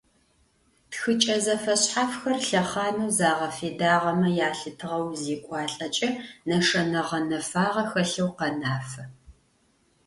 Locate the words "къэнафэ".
8.37-9.03